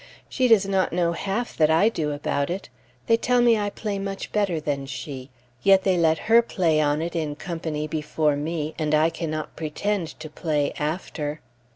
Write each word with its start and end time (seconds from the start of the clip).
She 0.27 0.47
does 0.47 0.67
not 0.67 0.91
know 0.91 1.11
half 1.11 1.55
that 1.57 1.69
I 1.69 1.87
do 1.87 2.11
about 2.11 2.49
it; 2.49 2.69
they 3.05 3.17
tell 3.17 3.39
me 3.39 3.55
I 3.55 3.69
play 3.69 3.99
much 3.99 4.31
better 4.31 4.59
than 4.59 4.87
she; 4.87 5.29
yet 5.61 5.83
they 5.83 5.95
let 5.95 6.17
her 6.25 6.41
play 6.41 6.81
on 6.81 7.03
it 7.03 7.15
in 7.15 7.35
company 7.35 7.87
before 7.87 8.35
me, 8.35 8.73
and 8.79 8.95
I 8.95 9.11
cannot 9.11 9.55
pretend 9.55 10.07
to 10.19 10.27
play 10.27 10.73
after. 10.79 11.39